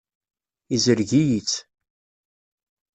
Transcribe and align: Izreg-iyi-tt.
Izreg-iyi-tt. 0.75 1.55